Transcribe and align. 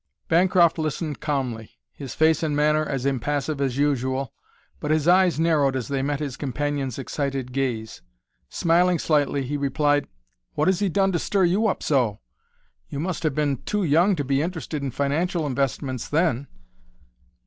Bancroft 0.29 0.79
listened 0.79 1.19
calmly, 1.19 1.77
his 1.91 2.15
face 2.15 2.41
and 2.41 2.55
manner 2.55 2.83
as 2.83 3.05
impassive 3.05 3.61
as 3.61 3.77
usual, 3.77 4.33
but 4.79 4.89
his 4.89 5.07
eyes 5.07 5.39
narrowed 5.39 5.75
as 5.75 5.89
they 5.89 6.01
met 6.01 6.19
his 6.19 6.37
companion's 6.37 6.97
excited 6.97 7.51
gaze. 7.51 8.01
Smiling 8.49 8.97
slightly, 8.97 9.43
he 9.45 9.57
replied, 9.57 10.07
"What 10.55 10.67
has 10.67 10.79
he 10.79 10.89
done 10.89 11.11
to 11.11 11.19
stir 11.19 11.43
you 11.43 11.67
up 11.67 11.83
so? 11.83 12.19
You 12.89 12.99
must 12.99 13.21
have 13.21 13.35
been 13.35 13.57
too 13.57 13.83
young 13.83 14.15
to 14.15 14.23
be 14.23 14.41
interested 14.41 14.81
in 14.81 14.89
financial 14.89 15.45
investments 15.45 16.09
then." 16.09 16.47